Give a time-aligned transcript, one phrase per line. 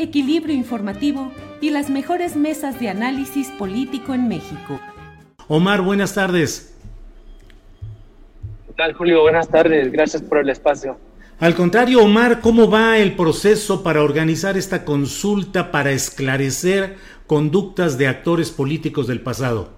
[0.00, 4.80] equilibrio informativo y las mejores mesas de análisis político en México.
[5.46, 6.76] Omar, buenas tardes.
[8.66, 9.22] ¿Qué tal, Julio?
[9.22, 9.92] Buenas tardes.
[9.92, 10.96] Gracias por el espacio.
[11.38, 18.08] Al contrario, Omar, ¿cómo va el proceso para organizar esta consulta para esclarecer conductas de
[18.08, 19.70] actores políticos del pasado?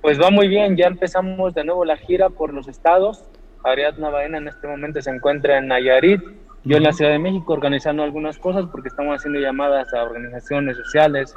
[0.00, 3.24] Pues va muy bien, ya empezamos de nuevo la gira por los estados.
[3.62, 6.22] Ariadna Baena en este momento se encuentra en Nayarit,
[6.64, 10.76] yo en la Ciudad de México organizando algunas cosas porque estamos haciendo llamadas a organizaciones
[10.76, 11.34] sociales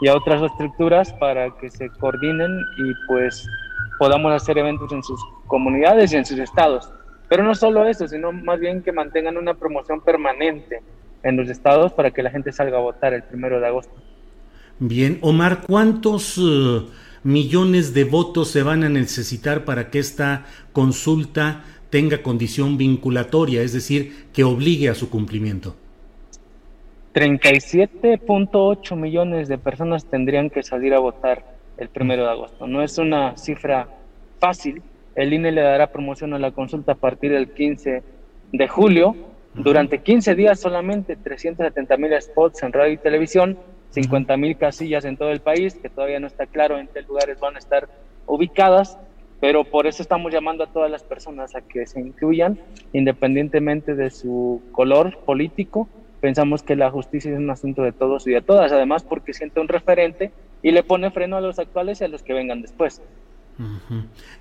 [0.00, 3.46] y a otras estructuras para que se coordinen y pues
[3.98, 6.90] podamos hacer eventos en sus comunidades y en sus estados.
[7.28, 10.82] Pero no solo eso, sino más bien que mantengan una promoción permanente
[11.22, 13.94] en los estados para que la gente salga a votar el primero de agosto.
[14.78, 16.88] Bien, Omar, ¿cuántos uh,
[17.22, 23.72] millones de votos se van a necesitar para que esta consulta tenga condición vinculatoria, es
[23.72, 25.76] decir, que obligue a su cumplimiento?
[27.14, 31.44] 37.8 millones de personas tendrían que salir a votar
[31.76, 32.66] el primero de agosto.
[32.66, 33.86] No es una cifra
[34.40, 34.82] fácil.
[35.14, 38.02] El INE le dará promoción a la consulta a partir del 15
[38.50, 39.14] de julio.
[39.54, 43.56] Durante 15 días solamente 370 mil spots en radio y televisión
[43.90, 47.38] 50 mil casillas en todo el país, que todavía no está claro en qué lugares
[47.38, 47.88] van a estar
[48.26, 48.98] ubicadas,
[49.44, 52.58] pero por eso estamos llamando a todas las personas a que se incluyan,
[52.94, 55.86] independientemente de su color político.
[56.22, 59.60] Pensamos que la justicia es un asunto de todos y de todas, además porque siente
[59.60, 60.32] un referente
[60.62, 63.02] y le pone freno a los actuales y a los que vengan después.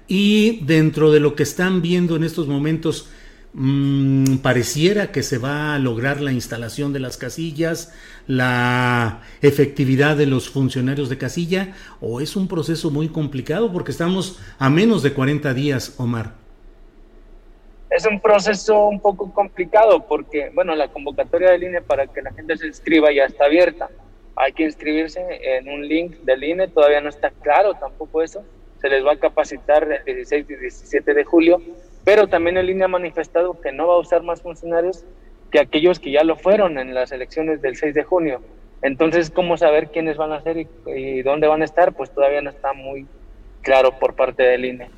[0.08, 3.12] Y dentro de lo que están viendo en estos momentos,
[3.56, 7.94] Mm, pareciera que se va a lograr la instalación de las casillas,
[8.26, 14.40] la efectividad de los funcionarios de casilla, o es un proceso muy complicado porque estamos
[14.58, 16.32] a menos de 40 días, Omar.
[17.92, 22.34] Es un proceso un poco complicado porque, bueno, la convocatoria del INE para que la
[22.34, 23.88] gente se inscriba ya está abierta.
[24.36, 28.44] Hay que inscribirse en un link del INE, todavía no está claro tampoco eso.
[28.82, 31.62] Se les va a capacitar el 16 y 17 de julio
[32.04, 35.04] pero también el INE ha manifestado que no va a usar más funcionarios
[35.52, 38.42] que aquellos que ya lo fueron en las elecciones del 6 de junio.
[38.82, 41.94] Entonces, ¿cómo saber quiénes van a ser y, dónde van a estar?
[41.94, 43.06] Pues todavía no está muy
[43.62, 44.90] claro por parte del INE.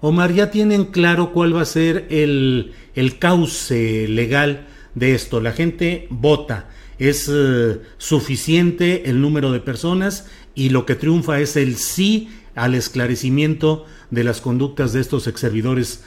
[0.00, 5.40] Omar, ¿ya tienen claro cuál va a ser el, el cauce legal de esto?
[5.40, 11.56] La gente vota, es eh, suficiente el número de personas y lo que triunfa es
[11.56, 16.04] el sí al esclarecimiento de las conductas de estos ex servidores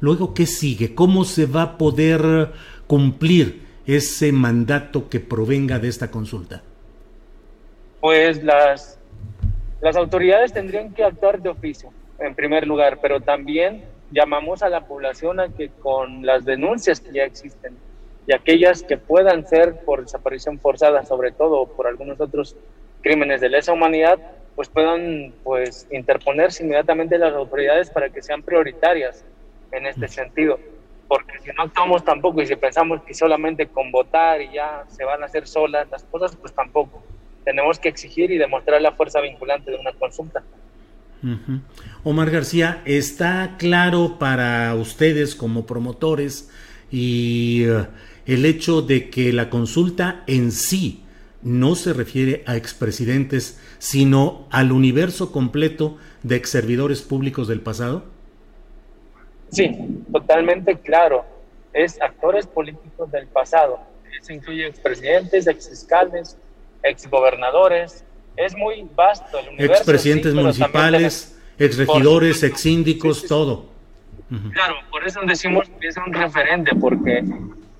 [0.00, 0.94] Luego, ¿qué sigue?
[0.94, 2.50] ¿Cómo se va a poder
[2.86, 6.62] cumplir ese mandato que provenga de esta consulta?
[8.00, 8.98] Pues las,
[9.80, 14.86] las autoridades tendrían que actuar de oficio, en primer lugar, pero también llamamos a la
[14.86, 17.76] población a que con las denuncias que ya existen
[18.26, 22.56] y aquellas que puedan ser por desaparición forzada, sobre todo por algunos otros
[23.02, 24.18] crímenes de lesa humanidad,
[24.54, 29.24] pues puedan pues interponerse inmediatamente las autoridades para que sean prioritarias
[29.70, 30.58] en este sentido.
[31.08, 35.04] Porque si no actuamos tampoco y si pensamos que solamente con votar y ya se
[35.04, 37.02] van a hacer solas las cosas, pues tampoco.
[37.44, 40.42] Tenemos que exigir y demostrar la fuerza vinculante de una consulta.
[42.02, 46.50] Omar García, ¿está claro para ustedes como promotores
[46.90, 47.86] y eh,
[48.26, 51.01] el hecho de que la consulta en sí
[51.42, 58.04] no se refiere a expresidentes, sino al universo completo de exservidores públicos del pasado?
[59.50, 59.70] Sí,
[60.10, 61.24] totalmente claro.
[61.72, 63.80] es actores políticos del pasado.
[64.20, 66.36] Eso incluye expresidentes, exfiscales,
[66.82, 68.04] exgobernadores.
[68.36, 69.74] Es muy vasto el universo.
[69.74, 73.66] Expresidentes municipales, exregidores, exsíndicos, todo.
[74.52, 77.22] Claro, por eso decimos que es un referente, porque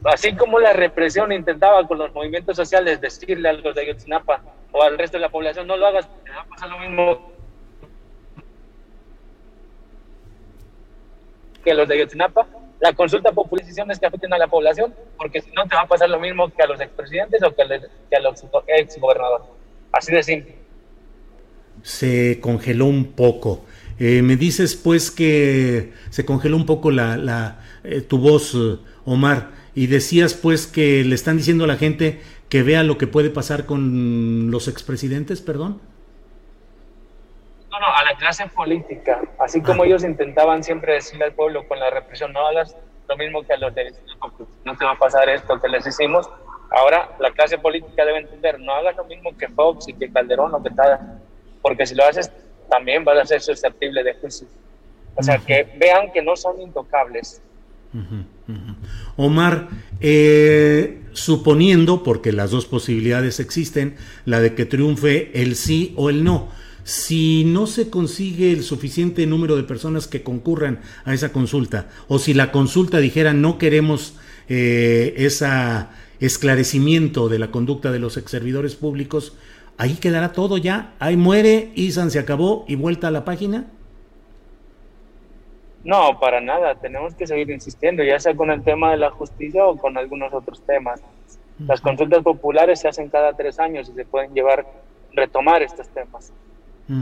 [0.04, 4.82] así como la represión intentaba con los movimientos sociales decirle a los de Ayotzinapa o
[4.82, 7.32] al resto de la población, no lo hagas, te va a pasar lo mismo
[11.64, 12.46] que los de Ayotzinapa,
[12.80, 15.86] la consulta por decisiones que afecten a la población, porque si no te va a
[15.86, 19.46] pasar lo mismo que a los expresidentes o que, a los exgobernadores.
[19.92, 20.56] Así de simple.
[21.82, 23.64] Se congeló un poco.
[24.00, 28.56] Eh, me dices pues que se congeló un poco la, eh, tu voz,
[29.04, 33.06] Omar, y decías pues que le están diciendo a la gente que vea lo que
[33.06, 35.80] puede pasar con los expresidentes, perdón.
[37.70, 39.22] No, no, a la clase política.
[39.38, 42.76] Así como ellos intentaban siempre decirle al pueblo con la represión, no hagas
[43.08, 43.94] lo mismo que a los de
[44.64, 46.28] no te va a pasar esto que les hicimos.
[46.70, 50.54] Ahora la clase política debe entender, no hagas lo mismo que Fox y que Calderón
[50.54, 51.20] o que tal,
[51.62, 52.30] porque si lo haces
[52.68, 54.46] también vas a ser susceptible de juicio.
[55.14, 57.42] O sea, que vean que no son intocables.
[59.16, 59.68] Omar,
[60.00, 63.94] eh, suponiendo, porque las dos posibilidades existen,
[64.24, 66.48] la de que triunfe el sí o el no,
[66.84, 72.18] si no se consigue el suficiente número de personas que concurran a esa consulta, o
[72.18, 74.14] si la consulta dijera no queremos
[74.48, 75.46] eh, ese
[76.20, 79.34] esclarecimiento de la conducta de los ex servidores públicos,
[79.78, 83.66] ahí quedará todo ya, ahí muere, Isan se acabó y vuelta a la página.
[85.84, 89.66] No, para nada, tenemos que seguir insistiendo, ya sea con el tema de la justicia
[89.66, 91.02] o con algunos otros temas.
[91.66, 94.66] Las consultas populares se hacen cada tres años y se pueden llevar,
[95.12, 96.32] retomar estos temas.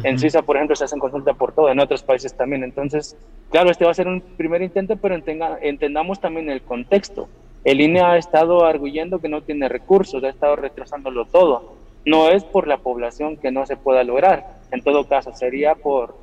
[0.05, 2.63] En Suiza, por ejemplo, se hacen consultas por todo, en otros países también.
[2.63, 3.17] Entonces,
[3.51, 5.17] claro, este va a ser un primer intento, pero
[5.63, 7.29] entendamos también el contexto.
[7.65, 11.75] El INE ha estado arguyendo que no tiene recursos, ha estado retrasándolo todo.
[12.07, 14.61] No es por la población que no se pueda lograr.
[14.71, 16.15] En todo caso, sería por,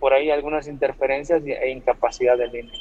[0.00, 2.72] por ahí algunas interferencias e incapacidad del INE.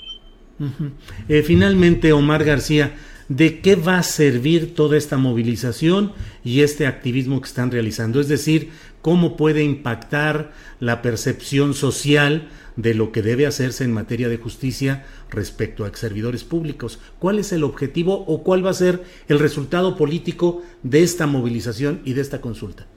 [1.30, 2.94] Eh, finalmente, Omar García,
[3.27, 6.13] ¿de qué va a servir toda esta movilización
[6.44, 8.19] y este activismo que están realizando?
[8.19, 8.69] Es decir,
[9.01, 15.06] cómo puede impactar la percepción social de lo que debe hacerse en materia de justicia
[15.30, 17.00] respecto a servidores públicos.
[17.19, 22.01] ¿Cuál es el objetivo o cuál va a ser el resultado político de esta movilización
[22.06, 22.88] y de esta consulta?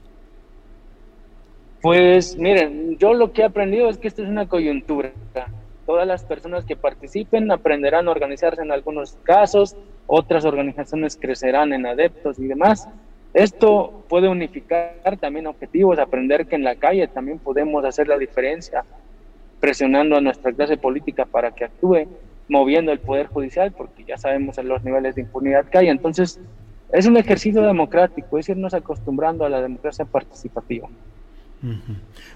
[1.87, 5.13] Pues miren, yo lo que he aprendido es que esto es una coyuntura.
[5.87, 9.77] Todas las personas que participen aprenderán a organizarse en algunos casos,
[10.09, 12.89] otras organizaciones crecerán en adeptos y demás,
[13.35, 18.85] esto puede unificar también objetivos, aprender que en la calle también podemos hacer la diferencia,
[19.61, 22.09] presionando a nuestra clase política para que actúe,
[22.49, 25.89] moviendo el poder judicial, porque ya sabemos los niveles de impunidad que hay.
[25.89, 26.41] Entonces,
[26.91, 30.89] es un ejercicio democrático, es irnos acostumbrando a la democracia participativa.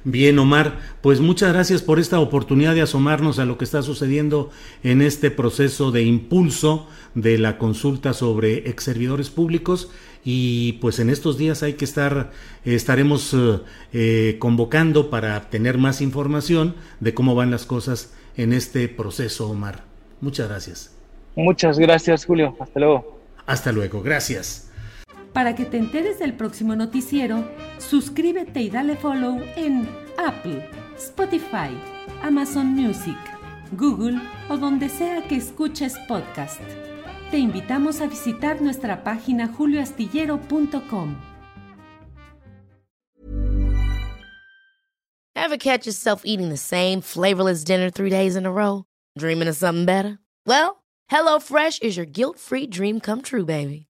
[0.05, 4.51] Bien, Omar, pues muchas gracias por esta oportunidad de asomarnos a lo que está sucediendo
[4.83, 9.91] en este proceso de impulso de la consulta sobre ex servidores públicos
[10.25, 12.31] y pues en estos días hay que estar,
[12.65, 13.61] estaremos eh,
[13.93, 19.85] eh, convocando para tener más información de cómo van las cosas en este proceso, Omar.
[20.21, 20.95] Muchas gracias.
[21.37, 22.57] Muchas gracias, Julio.
[22.61, 23.21] Hasta luego.
[23.47, 24.70] Hasta luego, gracias.
[25.33, 31.71] Para que te enteres del próximo noticiero, suscríbete y dale follow en Apple, Spotify,
[32.23, 33.17] Amazon Music,
[33.73, 36.61] Google o donde sea que escuches podcast.
[37.31, 41.17] Te invitamos a visitar nuestra página julioastillero.com.
[45.37, 48.85] Ever catch yourself eating the same flavorless dinner three days in a row?
[49.17, 50.19] Dreaming of something better?
[50.47, 53.90] Well, HelloFresh is your guilt-free dream come true, baby.